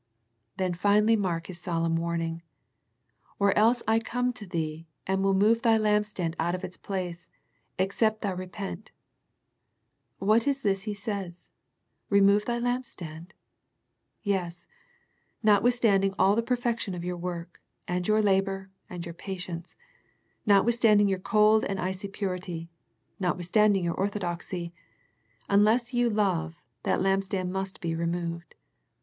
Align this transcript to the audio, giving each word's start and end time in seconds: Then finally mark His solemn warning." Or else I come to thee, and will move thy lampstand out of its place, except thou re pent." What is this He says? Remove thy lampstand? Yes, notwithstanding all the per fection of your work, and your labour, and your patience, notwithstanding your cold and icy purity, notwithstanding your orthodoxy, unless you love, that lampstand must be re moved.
Then 0.57 0.73
finally 0.73 1.15
mark 1.15 1.45
His 1.45 1.59
solemn 1.61 1.95
warning." 1.95 2.41
Or 3.39 3.55
else 3.55 3.83
I 3.87 3.99
come 3.99 4.33
to 4.33 4.47
thee, 4.47 4.87
and 5.05 5.21
will 5.21 5.35
move 5.35 5.61
thy 5.61 5.77
lampstand 5.77 6.33
out 6.39 6.55
of 6.55 6.63
its 6.63 6.75
place, 6.75 7.27
except 7.77 8.23
thou 8.23 8.33
re 8.33 8.47
pent." 8.47 8.89
What 10.17 10.47
is 10.47 10.63
this 10.63 10.85
He 10.89 10.95
says? 10.95 11.51
Remove 12.09 12.45
thy 12.45 12.57
lampstand? 12.57 13.33
Yes, 14.23 14.65
notwithstanding 15.43 16.15
all 16.17 16.35
the 16.35 16.41
per 16.41 16.55
fection 16.57 16.95
of 16.95 17.05
your 17.05 17.17
work, 17.17 17.61
and 17.87 18.07
your 18.07 18.23
labour, 18.23 18.71
and 18.89 19.05
your 19.05 19.13
patience, 19.13 19.77
notwithstanding 20.47 21.09
your 21.09 21.19
cold 21.19 21.63
and 21.63 21.79
icy 21.79 22.07
purity, 22.07 22.71
notwithstanding 23.19 23.83
your 23.83 23.93
orthodoxy, 23.93 24.73
unless 25.47 25.93
you 25.93 26.09
love, 26.09 26.63
that 26.81 27.01
lampstand 27.01 27.51
must 27.51 27.79
be 27.81 27.93
re 27.93 28.07
moved. 28.07 28.55